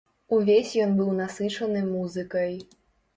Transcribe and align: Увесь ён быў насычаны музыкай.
Увесь 0.35 0.71
ён 0.85 0.95
быў 1.01 1.11
насычаны 1.19 1.83
музыкай. 1.91 2.57